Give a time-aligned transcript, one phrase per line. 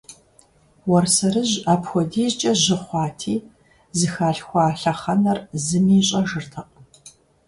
[0.89, 3.35] Уэрсэрыжь апхуэдизкӀэ жьы хъуати,
[3.97, 6.85] зыхалъхуа лъэхъэнэр зыми ищӀэжыртэкъым.